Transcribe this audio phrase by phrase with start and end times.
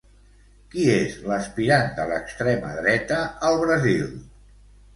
[0.71, 4.13] Qui és l'aspirant de l'extrema dreta al Brasil?